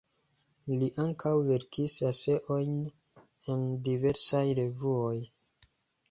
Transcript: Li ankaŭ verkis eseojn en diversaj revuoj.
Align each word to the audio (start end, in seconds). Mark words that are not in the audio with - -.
Li 0.83 0.87
ankaŭ 1.01 1.33
verkis 1.49 1.97
eseojn 2.11 2.79
en 3.55 3.67
diversaj 3.89 4.41
revuoj. 4.61 5.13